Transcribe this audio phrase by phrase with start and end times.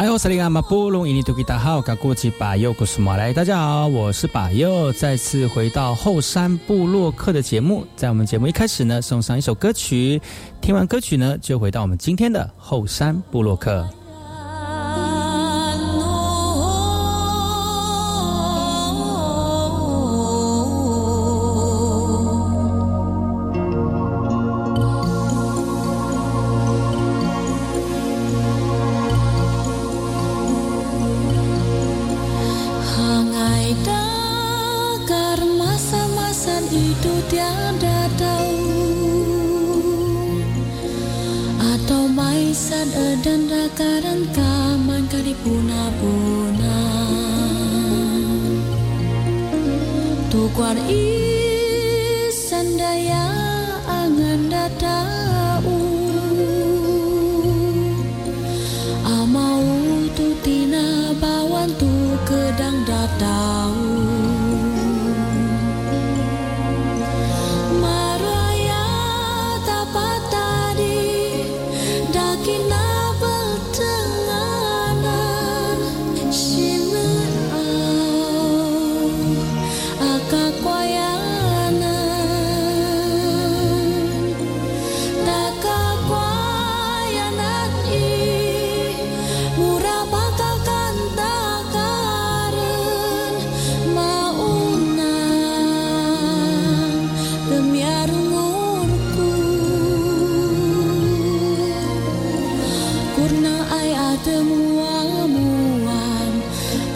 [0.00, 3.32] 来，我是马布隆伊尼图吉达好，过去把右故事马来。
[3.32, 7.84] 大家好，我是把右，再次回到后山部落克的节目。
[7.96, 10.22] 在我们节目一开始呢，送上一首歌曲，
[10.60, 13.56] 听完歌曲呢，就回到我们今天的后山部落
[103.28, 106.32] sempurna ai atemu amuan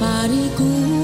[0.00, 1.01] pariku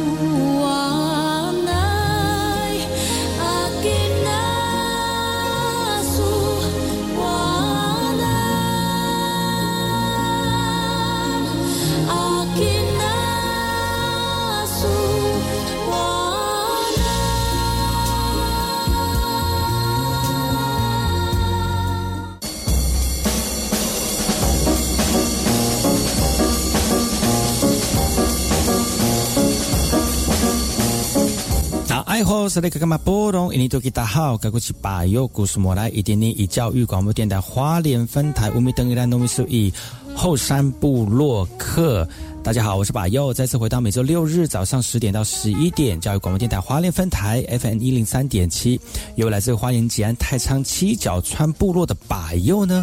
[32.29, 32.49] 克。
[32.49, 32.99] 是那个嘛？
[32.99, 39.73] 波隆，印尼多吉大好，该过去把右故事莫来，一点点以教育广播电台华联分台乌米登伊兰农米苏以
[40.15, 42.07] 后山部落客。
[42.43, 48.81] 大家好，我是把右，再次回到每周六日早上十点到十一点，教育广播电台华联分台 FM 一零三点七，
[49.17, 52.83] 由来自花莲吉安太仓七角川部落的把右呢。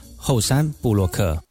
[0.23, 1.41] 后山布洛克。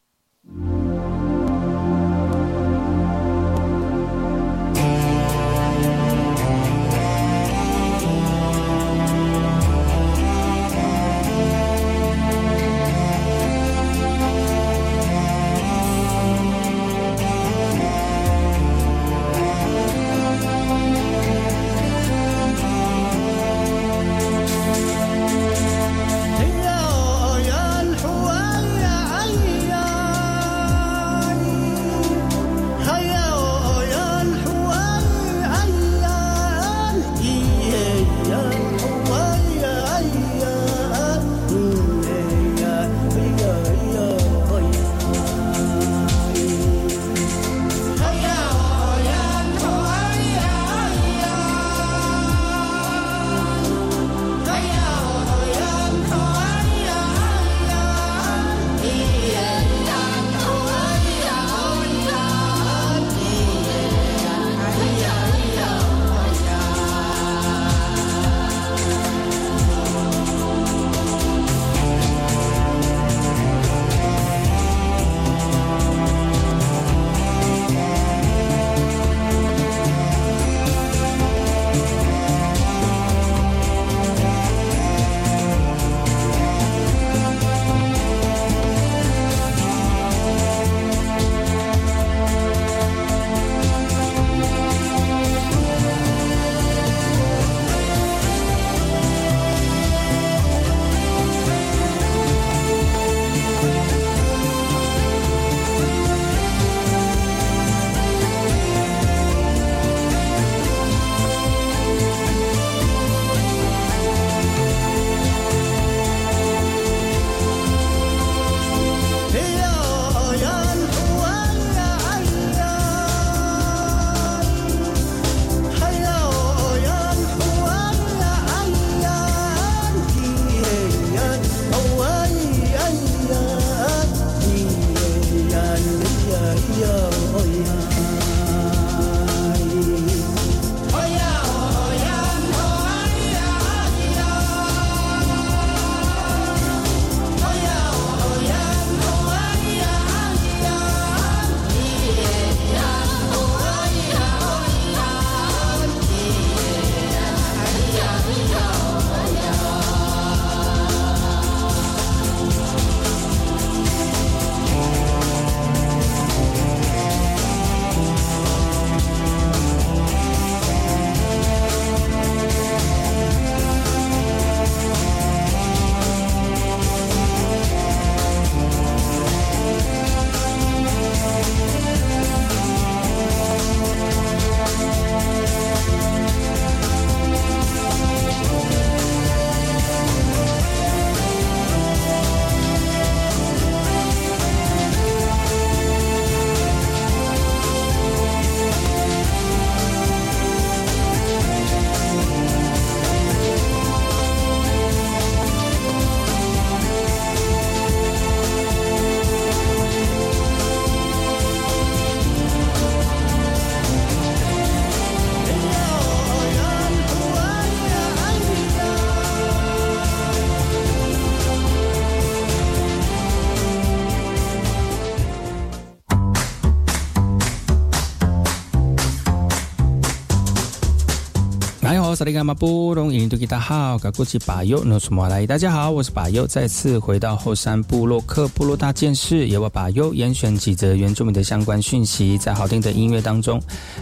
[232.20, 243.58] 萨利卡马布隆，印度吉达好，噶古吉巴尤诺苏马来，大家好，我是巴尤，再次回到后山部落克部落大件事，由我巴尤严选几则原住民的相关讯息，在好听的音乐当中，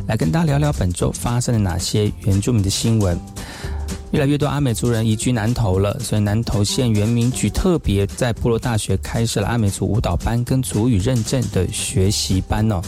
[0.09, 3.17] 来跟大家聊聊本周发生了哪些原住民的新闻。
[4.11, 12.81] 越来越多阿美族人移居南投了，所以南投县原民局特别在部落大学开设了阿美族舞蹈班跟族语认证的学习班哦。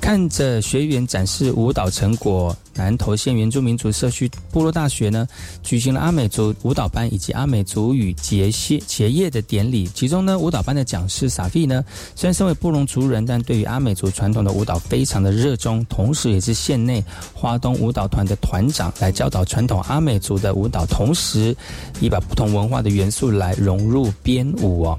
[0.00, 5.28] 看着学员展示舞蹈成果，南投县原住民族社区部落大学呢
[5.62, 9.86] 举行了阿美族舞蹈班以及阿美族语结谢结业的典礼。
[9.92, 21.54] 其中呢，舞蹈班的讲师萨菲呢，虽然身为布隆族人，但对于阿美族传统的舞蹈非常的热衷，同时也是县内花东舞蹈团的团长，来教导传统阿美族的舞蹈，同时
[22.00, 24.98] 也把不同文化的元素来融入编舞哦。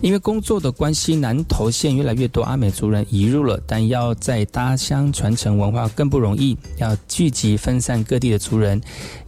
[0.00, 6.56] 因为工作的关系，南投县越来越多阿美族人移入了，但要在搭乡传承文化更不容易。
[6.78, 8.80] 要聚集分散各地的族人，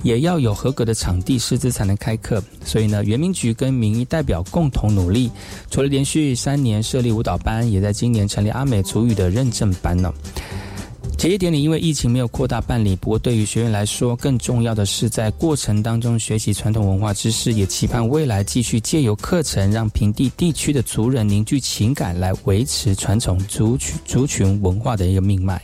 [0.02, 2.42] 也要有合格的场地师资才能开课。
[2.64, 5.30] 所以呢，原民局跟民意代表共同努力，
[5.70, 10.12] 除了连续三年设立舞蹈班，也在今年成立阿美族语的认证班呢。
[11.16, 25.62] 结业典礼因为疫情没有扩大办理，不过对于学员来说，更重要的是在过程当中学习传统文化知识，也期盼未来继续借由课程，让平地地区的族人凝聚情感，来维持传统族群族群文化的一个命脉。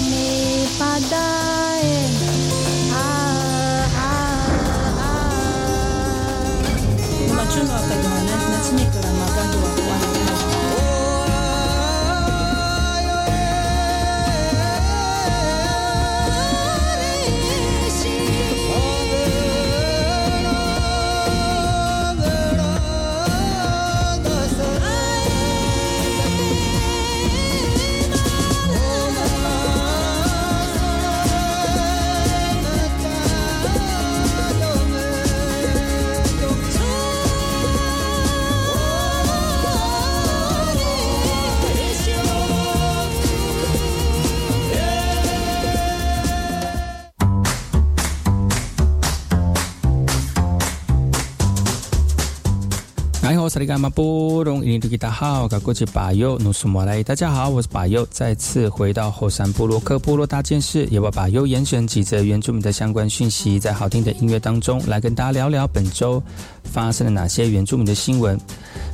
[0.80, 1.29] pada
[53.50, 57.02] 萨利甘马布隆伊尼图吉达好，噶过去巴尤努苏莫来。
[57.02, 66.22] 大家好，我是巴尤，再次回到后山部落克部落大件事，也把巴尤严选几则原住民的相关讯息，在好听的音乐当中来跟大家聊聊本周
[66.64, 68.40] 发生了哪些原住民的新闻。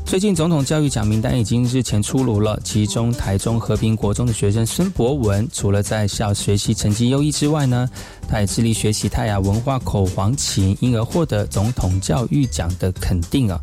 [0.06, 7.90] 最近总统教育奖名单已经日前出炉了，其中台中和平国中的学生孙博文，除了在校学习成绩优异之外呢，
[8.30, 13.60] 他也致力学习泰雅文化口簧琴，因而获得总统教育奖的肯定啊。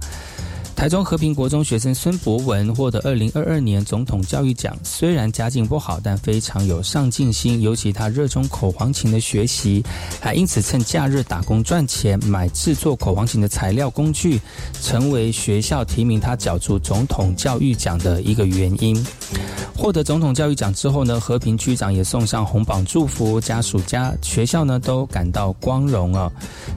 [0.75, 9.81] 台中和平国中学生孙博文获得二零二二年总统教育奖，虽然家境不好，但非常有上进心，尤其他热衷口簧琴的学习，
[10.21, 14.41] 还因此趁假日打工赚钱，买制作口簧琴的材料工具，
[14.83, 19.07] 成为学校提名他角逐总统教育奖的一个原因。
[19.75, 26.31] 获得总统教育奖之后呢，和平区长也送上红榜祝福，家属家学校呢都感到光荣啊。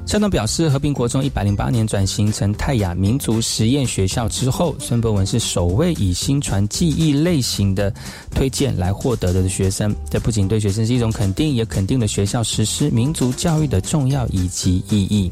[0.05, 7.93] 校长表示，和平国中一百零八年转型成泰雅民族实验学校之后，孙博文是首位以新传记忆类型的
[8.31, 9.95] 推荐来获得的学生。
[10.09, 15.31] 这不仅对学生是一种肯定，也肯定了学校实施民族教育的重要以及意义。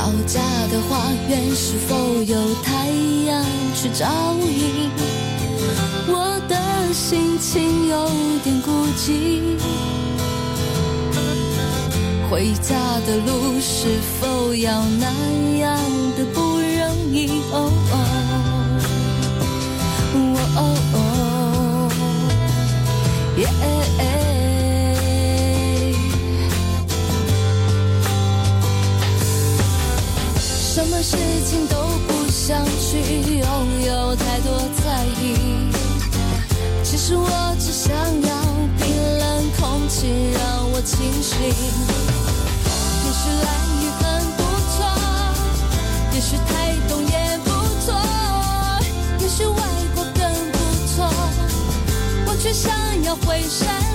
[0.00, 0.40] 老家
[0.72, 2.86] 的花园是否有太
[3.26, 4.06] 阳去照
[4.40, 4.90] 应
[6.08, 6.56] 我的
[6.90, 8.08] 心情有
[8.42, 9.58] 点孤寂。
[12.30, 12.74] 回家
[13.06, 15.12] 的路是否要难
[31.02, 31.16] 事
[31.46, 31.76] 情都
[32.06, 32.98] 不想去
[33.38, 35.72] 拥有太多在意，
[36.84, 38.30] 其实我只想要
[38.78, 38.84] 冰
[39.18, 41.40] 冷空气让我清醒。
[43.02, 43.48] 也许蓝
[43.80, 44.04] 雨很
[44.36, 44.42] 不
[44.76, 44.78] 错，
[46.12, 47.96] 也许太东也不错，
[49.20, 49.56] 也许外
[49.94, 50.20] 国更
[50.52, 51.08] 不错，
[52.26, 52.70] 我却想
[53.04, 53.89] 要回山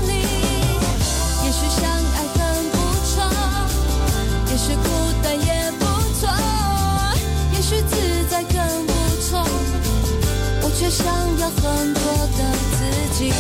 [10.85, 11.07] 却想
[11.39, 12.03] 要很多
[12.37, 12.77] 的自
[13.17, 13.31] 己。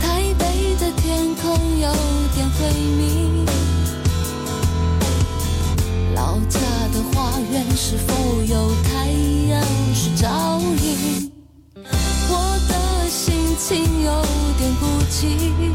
[0.00, 0.06] 台
[0.38, 0.42] 北
[0.80, 1.44] 的天空
[1.78, 1.92] 有
[2.34, 3.44] 点灰迷，
[6.14, 6.58] 老家
[6.94, 9.10] 的花园是否有太
[9.50, 9.62] 阳
[9.94, 11.27] 是照应？
[15.20, 15.67] 点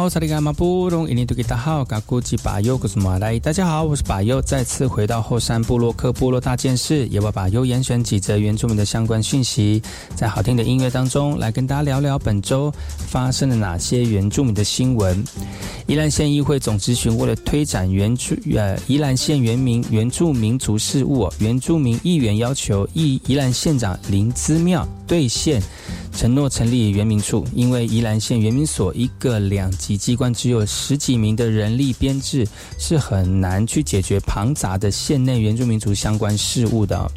[0.00, 3.38] 好，萨利甘马布隆伊尼图吉达好，嘎古吉巴尤古斯马来。
[3.38, 9.82] 大家好，我是巴尤，再次回到后山部落克部落大件事，也把巴尤严选几则原住民的相关讯息，
[10.16, 15.22] 在好听的音乐当中来跟大家聊聊本周发生了哪些原住民的新闻。
[15.86, 25.60] 宜兰县议会总咨询为了推展原住呃宜兰县原民原住民族事务，原住民议员要求宜宜兰县长林资妙兑现。
[26.12, 32.46] 承诺成立原民处，因为宜兰县原民所一个两级机关只有十几名的人力编制，
[32.78, 37.10] 是很难去解决庞杂的县内原住民族相关事务的。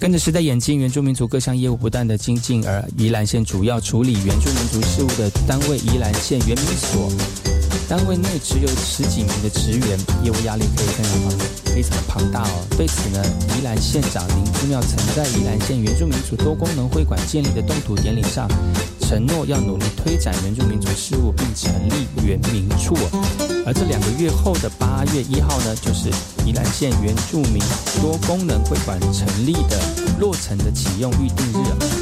[0.00, 7.51] 跟着时代演进，原住民族各项业务不断的精进，而宜兰县主要处理原住民族事务的单位宜兰县原民所。
[7.92, 11.38] 单位内只有十几名的职员，业务压力可以非常庞
[11.74, 12.64] 非常庞大哦。
[12.70, 13.22] 对此呢，
[13.54, 18.48] 宜兰县长林之妙曾在宜兰县原住民族多功能会馆建立的动土典礼上。
[19.00, 22.96] 承诺要努力推展原住民族事务，并成立原民处。
[23.66, 26.08] 而这两个月后的八月一号呢，就是
[26.46, 27.62] 宜兰县原住民
[28.00, 29.78] 多功能会馆成立的
[30.18, 32.01] 落成的启用预定日。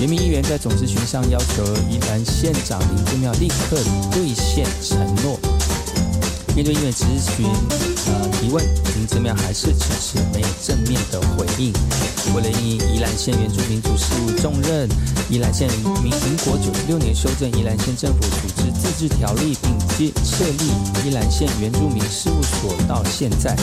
[0.00, 3.76] 原民议员在总咨询上要求宜兰县长林志妙立刻
[4.10, 5.38] 兑现承诺。
[6.54, 7.04] 面对议员咨
[7.36, 7.46] 询
[8.06, 8.64] 呃提问，
[8.96, 11.72] 林志妙还是迟迟没有正面的回应。
[12.34, 14.88] 为了应宜兰县原住民族事务重任，
[15.30, 15.68] 宜兰县
[16.02, 23.56] 民民国九十六年修正宜兰县政府组织自治条例，并接设立宜兰县原住民事务所，到现在。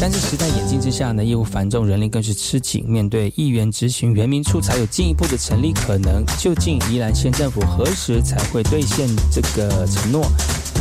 [0.00, 2.82] 但是时代演进之下呢，业务繁重，人力更是吃紧。
[2.88, 6.24] 面对议员执行原民处，才有进一步的成立可能。
[6.38, 10.26] 究竟宜兰县政府何时才会兑现这个承诺？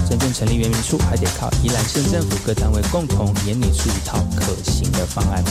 [0.10, 5.44] 真正成立原民处，还得靠宜兰县政府各单位共同研拟出一套可行的方案。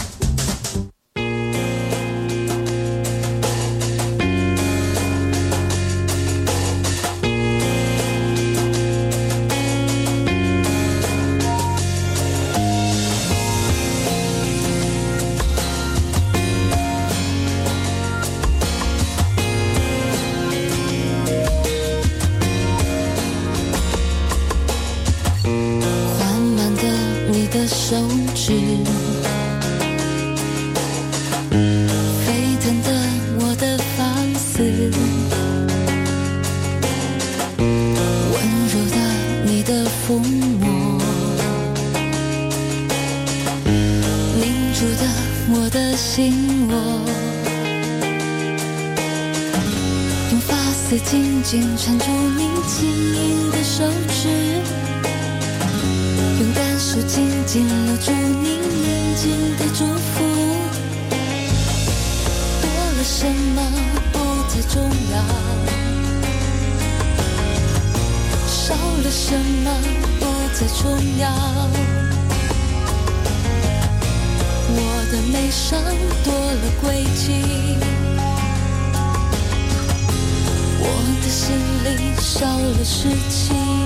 [52.68, 54.28] 轻盈的手指。
[56.38, 60.14] 用感受紧紧搂住你宁静的祝福。
[62.60, 62.64] 多
[62.96, 63.58] 了什么
[64.12, 64.16] 不
[64.48, 65.14] 再重要，
[68.46, 69.66] 少了什么
[70.20, 70.78] 不再重
[71.18, 71.24] 要。
[74.70, 74.76] 我
[75.10, 75.66] 的悲伤
[76.22, 76.84] 多了轨
[77.16, 77.26] 迹，
[80.90, 83.77] 我的心里少了事情。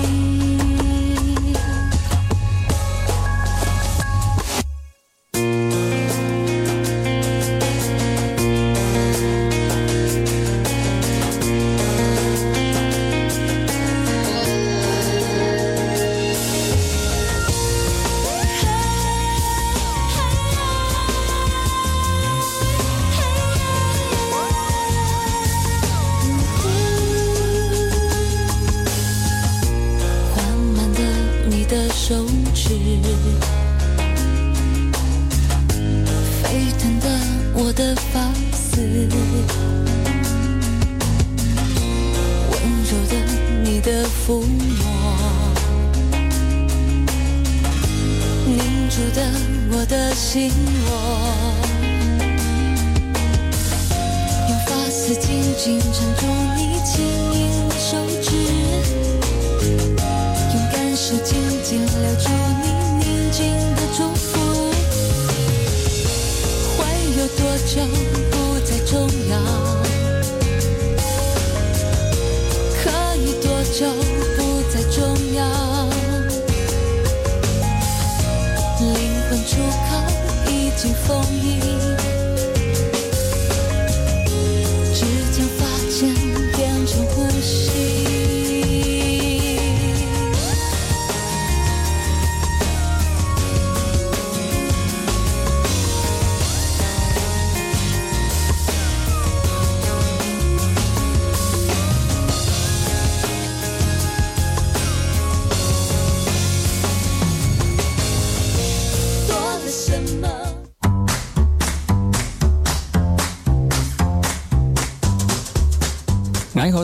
[73.73, 74.12] 以多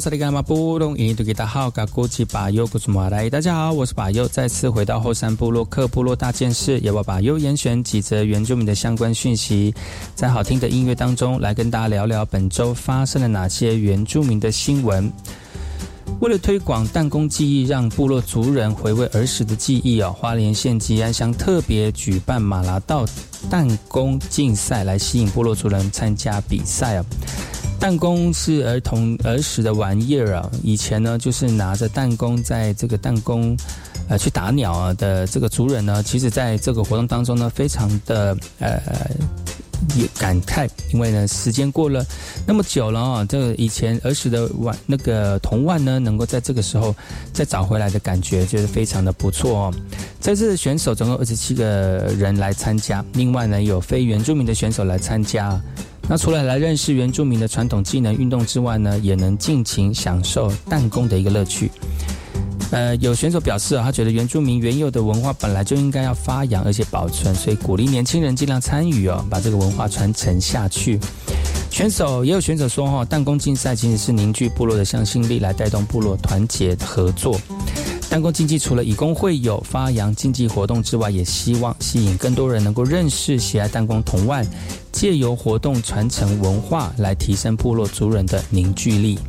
[0.10, 9.72] 萨利干嘛布隆印度吉达好，嘎古吉巴尤古祖马来，大家好，我是巴尤，再次回到后山部落克部落大件事，也把把尤严选几则原住民的相关讯息，
[10.16, 15.14] 在好听的音乐当中来跟大家聊聊本周发生了哪些原住民的新闻。
[16.22, 23.06] 为了推广弹弓技艺，让部落族人回味儿时的记忆哦，花莲县吉安乡特别举办马拉道
[23.48, 27.06] 弹弓竞赛，来吸引部落族人参加比赛哦。
[27.80, 33.58] 弹弓是儿童儿时的玩意儿啊，以前呢就是拿着弹弓在这个弹弓
[34.10, 38.80] 呃去打鸟啊的这个族人呢，其实在这个活动当中呢，非常的呃
[39.96, 42.06] 有感慨，因为呢，时间过了
[42.46, 46.94] 那么久了啊，这个以前儿时的玩那个铜腕呢，能够在这个时候
[47.32, 49.74] 再找回来的感觉，就是非常的不错哦。
[50.20, 51.66] 这次选手总共二十七个
[52.18, 55.60] 人来参加，另外呢，有非原住民的选手来参加。
[56.10, 61.72] 那除了来认识原住民的传统技能运动之外呢，也能尽情享受弹弓的一个乐趣。
[62.72, 71.00] 呃，有选手表示啊，他觉得原住民原有的文化本来就应该要发扬而且保存，所以鼓励年轻人尽量参与哦，把这个文化传承下去。
[71.70, 77.40] 选手也有选手说哈，弹弓竞赛其实是凝聚部落的向心力，来带动部落团结合作。
[78.10, 84.44] 弹弓竞技除了以工会友发扬竞技活动之外，也希望吸引更多人能够认识、喜爱弹弓同腕，
[84.92, 89.20] 借由活动传承文化，来提升部落族人的凝聚力。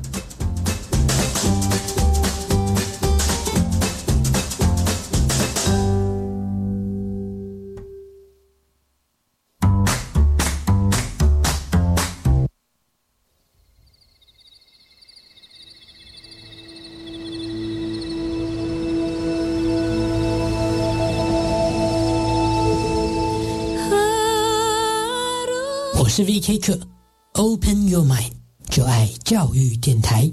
[29.61, 30.33] 育电台。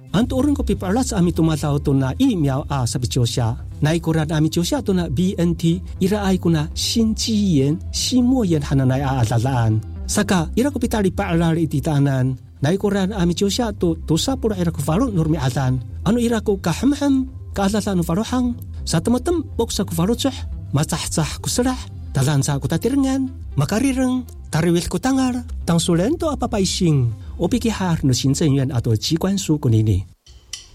[0.11, 3.55] Anto orang kopi perlas ami tumatao auto na miao a sabi chosya.
[3.79, 8.43] Nai kurat ami chosya to na BNT ira ay ko na sin chiyen, sin mo
[8.43, 9.79] yen hananay aatalaan.
[10.03, 12.35] Saka ira ko pitali paalari ititanan.
[12.59, 15.79] Nai kurat ami chosya tu tu pura ira ko farun nurmi atan.
[16.03, 18.59] Anu ira ko kahamham ka atalaan farohang.
[18.83, 20.35] Sa tamatam boksa ko farotsah,
[20.75, 21.77] matahtah kusarah,
[22.13, 23.29] sa ko tatirangan.
[23.55, 24.23] Makarirang.
[24.51, 25.43] Tariwil ko tangar.
[25.65, 27.11] Tang sulento apapaising.
[27.37, 30.05] 我比给哈的行政院啊多机关署管理呢。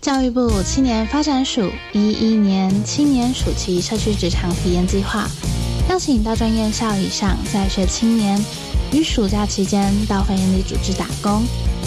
[0.00, 5.28] 教育部青年发展署一一年青年暑期社区职场体验计划，
[5.88, 8.38] 邀请大专院校以上在学青年
[8.92, 11.44] 于暑假期间到非营利组织打工。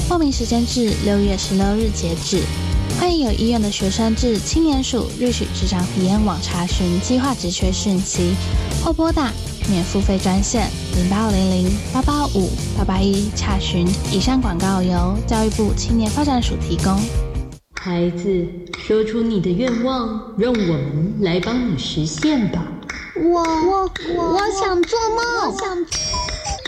[0.07, 2.41] 报名时间至六月十六日截止。
[2.97, 8.33] 欢迎有意愿的学生至青年署瑞许职场体验网查询计划职缺讯息，
[8.83, 9.31] 或拨打。
[9.69, 13.87] 免付费专线零八二零零八八五八八一查询。
[14.11, 16.99] 以上广告由教育部青年发展署提供。
[17.79, 18.47] 孩子，
[18.87, 22.65] 说出你的愿望，让我们来帮你实现吧。
[23.15, 25.55] 我我我想做梦。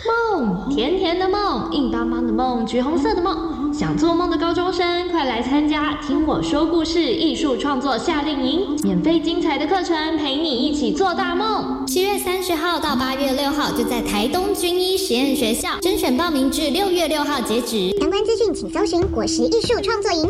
[0.07, 3.73] 梦，甜甜的梦，硬邦邦的梦，橘红色的梦。
[3.73, 11.85] 想做梦的高中生，快来参加《听我说故事》艺术创作夏令营，免费精彩的课程，陪你一起做大梦。
[11.87, 17.97] 七月三十号到八月六号，就在台东军医实验学校，甄选报名至六月六号截止。
[17.99, 20.29] 相关资讯请搜寻“果实艺术创作营”。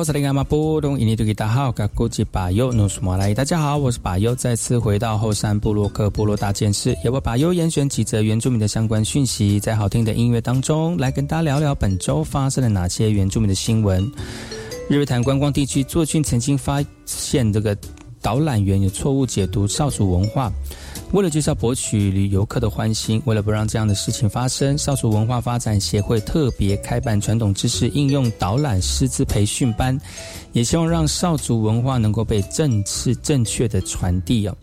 [0.00, 0.04] 大
[3.44, 14.10] 家好，我是巴优，再次回到后山部落克部落大件事，由我巴优严选几则原住民的相关讯息，在好听的音乐当中来跟大家聊聊本周发生了哪些原住民的新闻。
[14.88, 17.76] 日月潭观光地区作郡曾经发现这个
[18.22, 20.50] 导览员有错误解读少数文化。
[21.12, 29.98] 为了就是要博取旅游客的欢心，为了不让这样的事情发生，少数文化发展协会特别开办传统知识应用导览师资培训班，
[30.52, 34.56] 也希望让少族文化能够被正式正确的传递哦。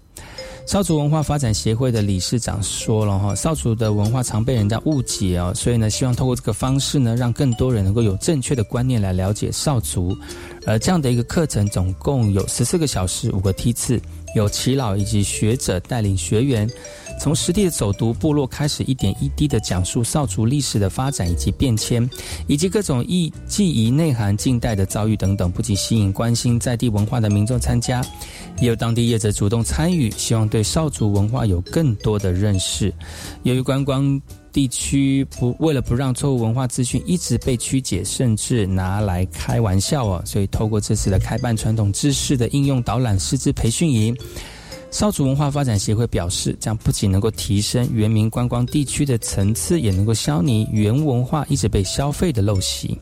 [0.65, 10.17] 少族文化发展协会的理事长说了哈，少族的文化常被人家误解哦，所以呢，希望透过这个方式呢，让更多人能够有正确的观念来了解少族。
[10.65, 14.01] 而这样的一个课程总共有十四个小时，五个梯次，
[14.35, 16.69] 有耆老以及学者带领学员。
[17.19, 22.07] 从实地走读部落开始，一点一滴的讲述少族历史的发展以及变迁，
[22.45, 28.05] 以及各种意记忆内涵、近代的遭遇等等，不仅吸引关心在地文化的民众参加，
[28.61, 32.93] 也有当地业者主动参与，希望对少族文化有更多的认识。
[33.41, 34.21] 由于观光
[34.57, 44.17] 地区不为了不让错误文化资讯一直被曲解，甚至拿来开玩笑哦，所以透过这次的开办传统知识的应用导览师资培训营。
[44.89, 52.97] 少族文化发展协会表示，将不仅能够提升原民观光地区的层次，也能够消弭原文化一直被消费的陋习。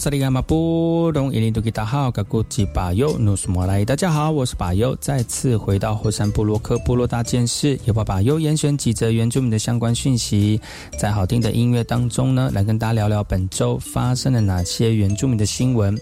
[0.00, 10.58] 萨利伽马布隆伊林多吉达好，嘎古吉巴尤努苏莫来，大家好，我是巴尤，再次回到后山部落克部落大件事，由把巴尤严选几则原住民的相关讯息，
[10.98, 15.94] 在好听的音乐当中呢，来跟大家聊聊本周发生了哪些原住民的新闻。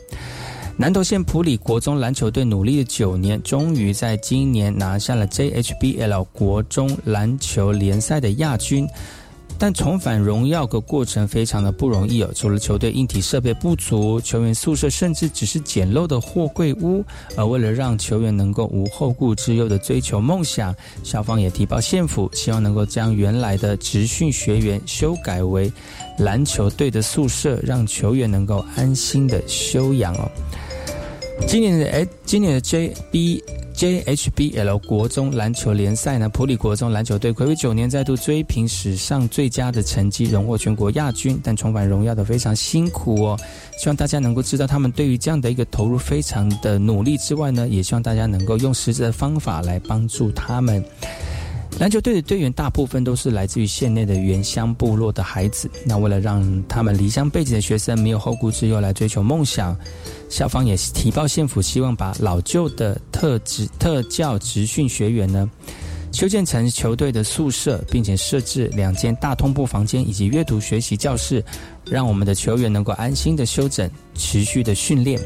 [0.76, 8.88] 南投县普里国中篮球队努力了九年，终于在今年拿下了 JHBL 国中篮球联赛的亚军。
[9.58, 17.04] 但重返荣耀的过程非常的不容易哦，除了球队硬体设备不足，球员宿舍甚至只是简陋的货柜屋。
[17.36, 25.72] 而为了让球员能够无后顾之忧的追求梦想，校方也提报县府，希望能够将原来的职训学员修改为
[26.18, 30.30] 篮球队的宿舍，让球员能够安心的休养哦。
[31.46, 33.42] 今年的哎，今年的 JB。
[33.78, 41.40] JHBL 国中篮球联赛呢，普里国中篮球队魁违九年再度追平史上最佳的成绩，荣获全国亚军。
[41.44, 43.38] 但重返荣耀的非常辛苦哦，
[43.78, 50.84] 希望大家能够知道他们对于这样的一个投入非常的努力之外呢，也希望大家能够用实质的方法来帮助他们。
[51.78, 59.76] 篮球队的队员大部分都是来自于县内的原乡部落的孩子，那为了让他们离乡背景的学生没有后顾之忧来追求梦想。
[60.28, 65.48] 校方也提报县府，希望把老旧的特职特教职训学员呢
[66.10, 71.44] 修建成球队的宿舍，并且设置两间大通铺房间以及阅读学习教室，
[71.84, 75.20] 让我们的球员能够安心的休整，持续的训练。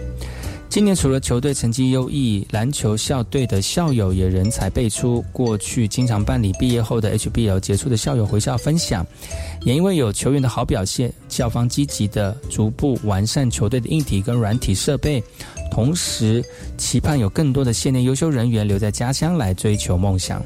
[0.73, 5.23] 今年除了球队成绩优异，篮球校队的校友也人才辈出。
[5.31, 9.07] 过去经常办理毕业后的 HBL 结束的校友回校分享，
[9.66, 15.23] 也因为有球员的好表现，校方积极的逐步完善球队的硬体跟软体设备，
[15.70, 16.43] 同时
[16.79, 20.43] 期盼有更多的县内优秀人员留在家乡来追求梦想。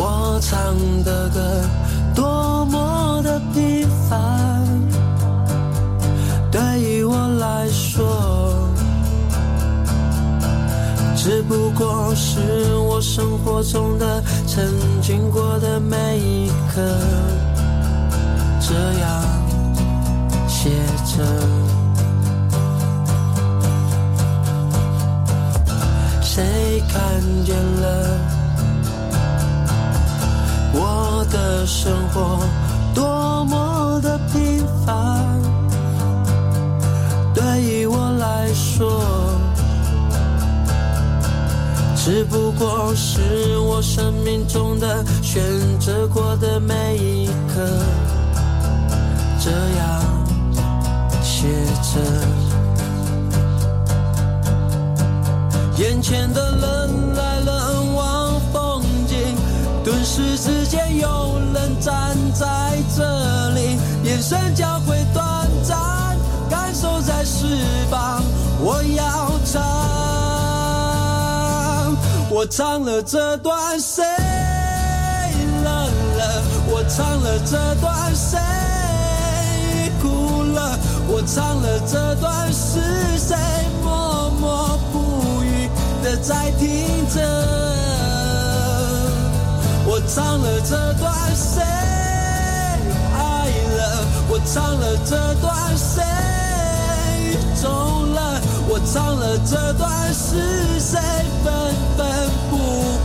[0.00, 1.40] 我唱的歌
[2.14, 4.64] 多么的平凡
[6.52, 8.68] 对于我来说
[11.16, 12.40] 只不过是
[12.76, 14.64] 我生活中的曾
[15.02, 16.80] 经过的每一刻
[18.60, 19.22] 这样
[20.48, 20.70] 写
[21.16, 21.78] 着。
[26.38, 28.37] 谁看见了
[30.80, 32.38] 我的生活
[32.94, 35.42] 多么的平凡
[37.34, 39.02] 对于我来说
[41.96, 45.42] 只不过是我生命中的选
[45.80, 47.66] 择过的每一刻
[49.40, 50.00] 这样
[51.22, 51.48] 写
[51.82, 52.48] 着。
[55.78, 57.57] 眼前的人来了
[60.18, 65.78] 时之间有人站在这里，眼神交汇短暂，
[66.50, 67.46] 感受在翅
[67.88, 68.20] 膀，
[68.58, 69.62] 我要唱，
[72.28, 74.02] 我唱了这段谁
[75.62, 75.72] 冷
[76.16, 78.40] 了，我唱了这段谁
[80.02, 82.80] 哭了，我唱了这段是
[83.16, 83.36] 谁
[83.84, 85.70] 默默不语
[86.02, 87.87] 的在听着。
[90.08, 93.18] 唱了这段谁爱
[93.76, 93.80] 了？
[94.30, 96.02] 我唱了这段谁
[97.60, 97.68] 中
[98.14, 98.40] 了？
[98.68, 100.98] 我唱了这段是谁
[101.44, 101.52] 愤
[101.96, 102.06] 愤
[102.48, 102.56] 不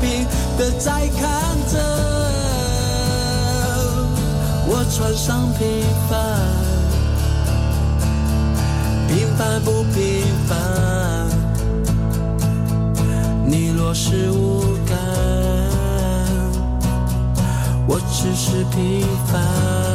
[0.01, 0.25] 平？
[0.57, 1.21] 的在看
[1.71, 1.77] 着？
[4.65, 5.83] 我穿上平？
[6.09, 6.17] 凡，
[9.09, 9.27] 平？
[9.37, 10.23] 凡不平？
[10.47, 10.53] 凡。
[13.45, 14.97] 你若是无感，
[17.93, 19.92] 我只是平凡。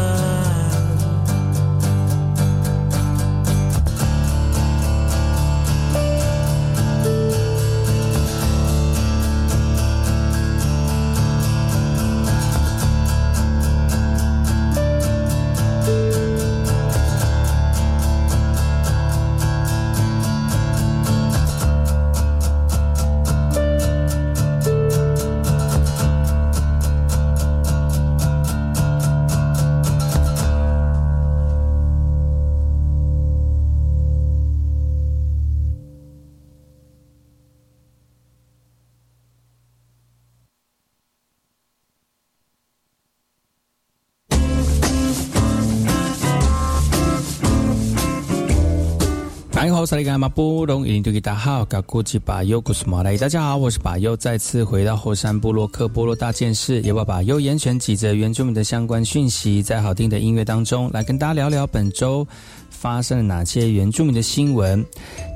[49.89, 62.29] 萨利甘马布隆伊林图吉达好，嘎古吉巴尤古斯马来，大家好，我是巴尤，再次回到后山部落克部落大件事，也把把尤严选几则原住民的相关讯息，在好听的音乐当中来跟大家聊聊本周
[62.69, 64.85] 发生了哪些原住民的新闻。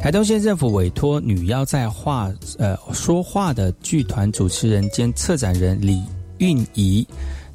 [0.02, 5.98] 台东县政府委托女妖在话呃说话的剧团主持人兼策展人李
[6.40, 7.08] 韵仪。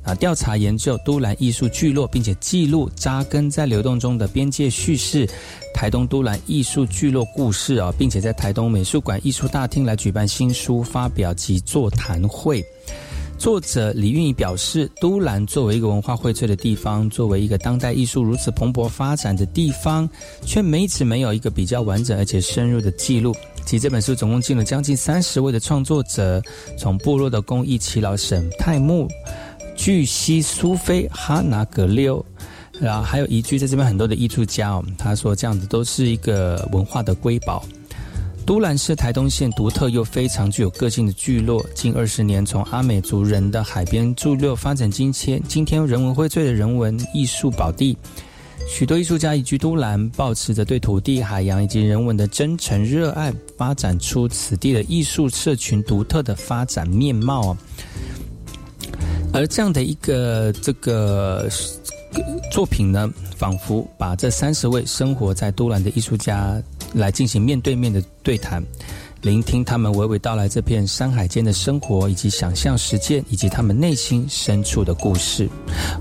[0.08, 5.28] 啊，调查研究都兰艺术聚落，并且记录扎根在流动中的边界叙事，
[5.74, 12.64] 台东都兰艺术聚落故事啊，并且在台东美术馆艺术大厅来举办新书发表及座谈会。
[13.38, 20.10] 作者李运仪表示，都兰作为一个文化荟萃的地方，作为一个当代艺术如此蓬勃发展的地方，
[20.46, 23.36] 却没直没有一个比较完整而且深入的记录。
[23.66, 26.42] 其这本书总共进了将近三十位的创作者，
[26.80, 29.06] 从部落的工艺耆老沈泰木。
[29.88, 32.26] 巨西苏菲哈拿格六，
[32.78, 34.84] 然后还有一句在这边很多的艺术家哦。
[34.98, 37.64] 他说这样子都是一个文化的瑰宝。
[38.46, 47.98] 都兰是台东县独特又非常具有个性的聚落，近二十年从阿美族人的海边聚落发展今天，今天人文荟萃的人文艺术宝地。
[48.68, 57.56] 许多艺术家移居都兰，保持着对土地、海洋以及人文的真诚热爱，发展出此地的艺术社群独特的发展面貌。
[59.34, 61.48] 而这样的一个这个
[62.52, 66.62] 作品呢，仿佛把这三十位生活在都兰的艺术家
[66.94, 68.64] 来进行面对面的对谈，
[69.22, 75.48] 聆听他们娓娓道来这片山海间的生活，以及想象实践，以及他们内心深处的故事。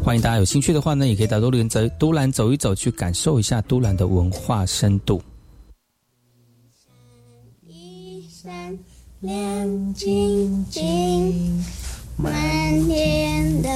[0.03, 5.21] 欢迎大家有兴趣的话呢，也可以到都兰走都兰走一走，去感受一下都兰的文化深度。
[7.67, 8.79] 一闪
[9.21, 11.63] 亮晶晶。
[12.19, 12.33] 满
[12.89, 13.69] 天都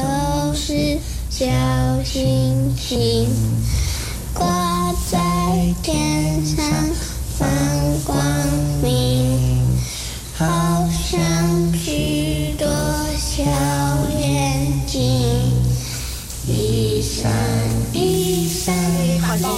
[0.54, 1.44] 是小
[2.02, 3.28] 星星，
[4.32, 5.18] 挂在
[5.82, 6.64] 天上
[7.36, 7.46] 放
[8.06, 8.16] 光
[8.82, 9.62] 明，
[10.38, 11.20] 好像
[11.74, 12.66] 许多
[13.18, 13.42] 小
[14.18, 15.02] 眼睛，
[16.48, 17.30] 一闪
[17.92, 18.74] 一闪
[19.38, 19.52] 亮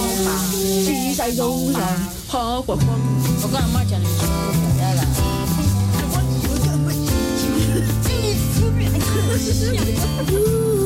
[0.51, 1.81] 晶晶，在东上
[2.27, 2.77] 好光。
[2.77, 5.03] 我跟阿妈讲，你说不要了。
[9.03, 10.73] 星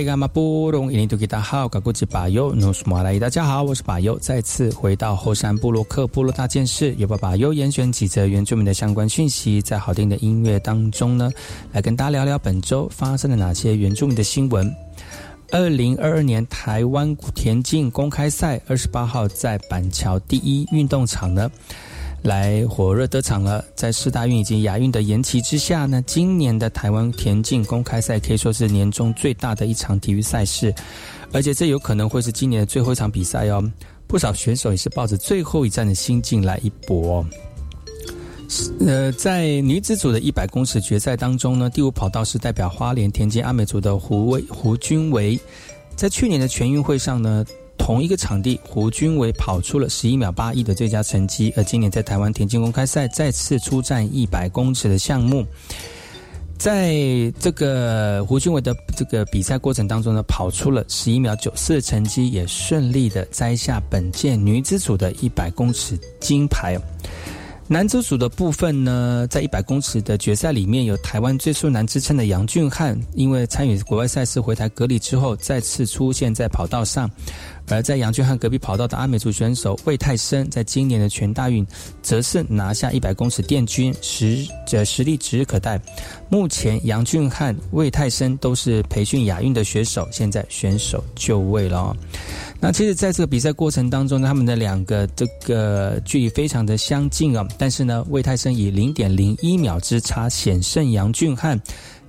[0.00, 11.30] 萨利伽马布隆伊尼图吉达好，嘎古吉巴尤努斯马来，大家好，我是巴尤，再次回到后山部落克部落大件事，由爸巴尤严选几则原住民的相关讯息，在好听的音乐当中呢，
[11.70, 14.74] 来跟大家聊聊本周发生了哪些原住民的新闻。
[15.50, 21.50] 二零二二年台湾田径公开赛二十八号在板桥第一运动场呢。
[22.22, 30.74] 来火热登场了，在四大运以及亚运的延期之下呢，今年的台湾田径公开赛可以说是年中最大的一场体育赛事，
[31.32, 33.62] 而且这有可能会是今年的最后一场比赛哦。
[34.06, 37.24] 不少选手也是抱着最后一战的心境来一搏。
[38.86, 45.40] 呃，在女子组的一百公尺决赛当中呢，第五跑道是代表花莲田径阿美族的胡威胡君维，
[45.96, 47.44] 在去年的全运会上呢。
[47.80, 55.44] 同一个场地，胡军伟跑出了十一秒八一的最佳成绩，而今年在台湾田径公开赛再次出战一百公尺的项目，
[56.58, 56.94] 在
[57.40, 66.78] 这个胡军伟的这个比赛过程当中呢，跑出了十一秒九四的成绩，也顺利的摘下本届女子组的一百公尺金牌。
[67.66, 77.08] 男子组的部分呢，在一百公尺的决赛里面有台湾最速男之称的杨俊翰，因为参与国外赛事回台隔离之后，再次出现在跑道上。
[77.74, 81.66] 而在杨俊翰隔壁跑道的阿美族选手魏泰森，在今年的全大运
[82.02, 85.80] 则是拿下一百公尺殿军，实这实力指日可待。
[86.28, 91.96] 目前杨俊翰、魏泰森都是培训亚运的选手，现在选手就位了。
[92.60, 101.60] 那其实，在这个比赛过程当中呢，他们的两个这个距离非常的相近啊，但是呢，魏泰森以零点零一秒之差险胜杨俊翰。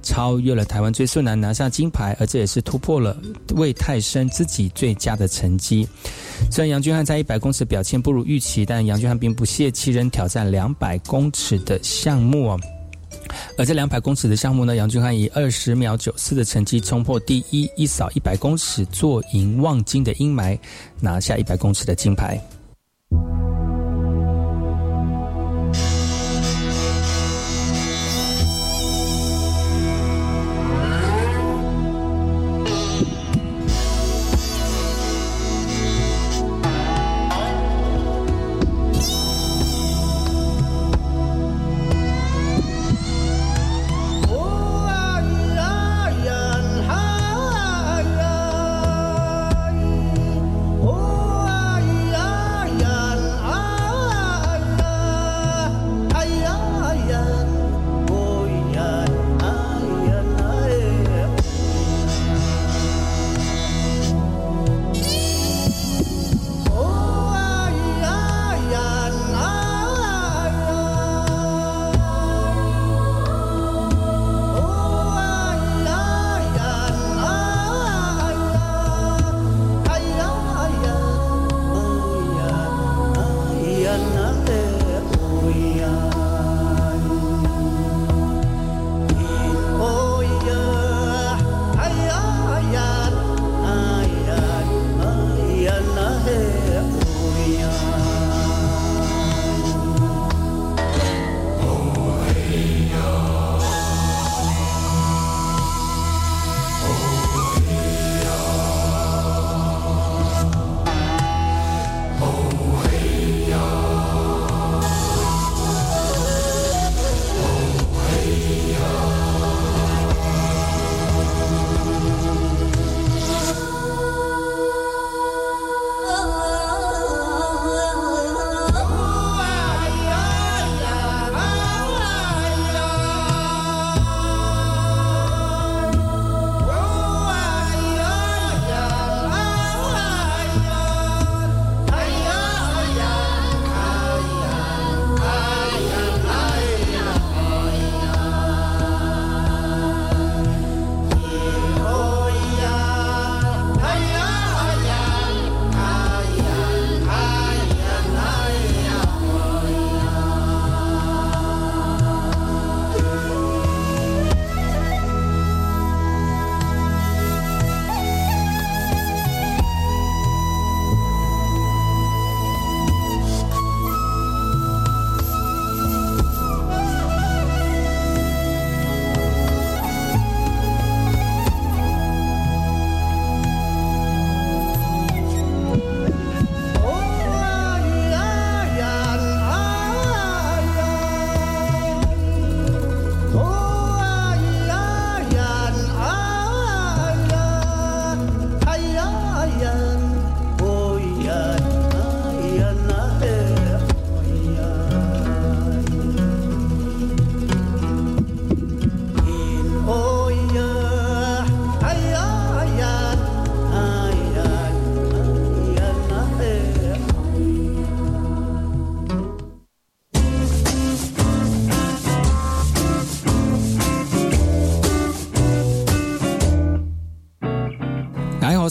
[0.01, 3.15] 超越了台湾最速男拿下金牌，而这也是突破了
[3.55, 5.87] 魏泰生自己最佳的成绩。
[6.49, 12.59] 虽然杨俊翰在一百公尺表现不如预期，但杨俊翰并不泄气，仍挑战两百公尺的项目哦。
[13.57, 20.57] 而这两百公尺的项目呢，杨俊翰以二十秒九四的成绩冲破第一，一扫一百公尺坐赢望金的阴霾，
[20.99, 22.41] 拿下一百公尺的金牌。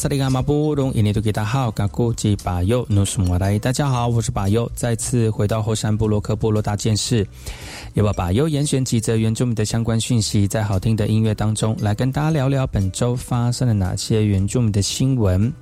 [0.01, 7.27] 萨利卡马布隆，印尼多吉达好，嘎古吉巴尤努苏马来，大家好，我是巴尤，再次回到后山部落克部落大件事，
[7.93, 15.53] 也把巴尤严选几则原住民的相关讯息，在好听的音乐当中，来跟大家聊聊本周发生了哪些原住民的新闻。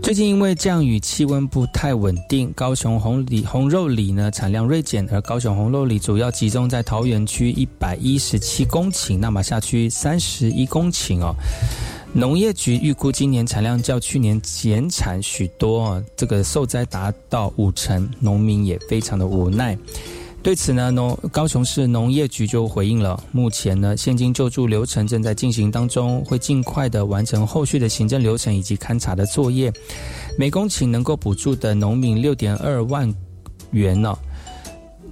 [0.00, 11.34] 最近因为降雨，气温不太稳定，高雄红梨红肉梨呢产量锐减，而高雄红肉梨主要集中在桃园区一百一十七公顷，那马夏区三十一公顷哦。
[12.16, 19.76] 农业局预估今年产量较去年减产许多，这个受灾达到五成，农民也非常的无奈。
[20.42, 29.70] 对此呢，农高雄市农业局就回应了，目前呢现金救助流程正在进行当中，会尽快的完成后续的行政流程以及勘查的作业。
[30.38, 33.14] 每公顷能够补助的农民六点二万
[33.72, 34.16] 元呢。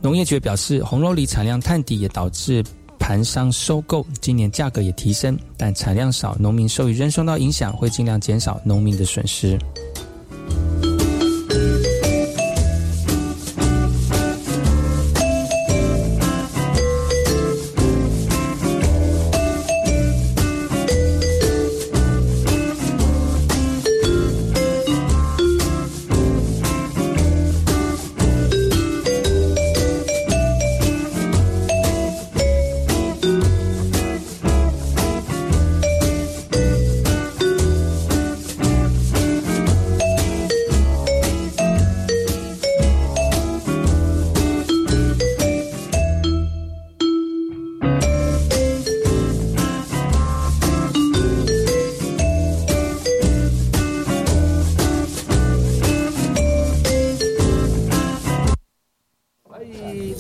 [0.01, 2.65] 农业局表示，红肉梨产量探底也导致
[3.07, 9.59] 盘商收购，今年价格也提升，但产量少，农民收益仍受到影响，会尽量减少农民的损失。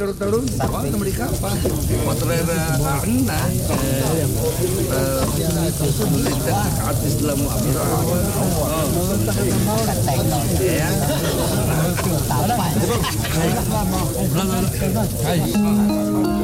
[0.05, 1.57] terus-terus apa mereka apa
[2.05, 3.41] potret anna
[5.81, 7.73] pemerintah artis dalam apa
[10.61, 10.93] ya
[15.25, 16.44] Hai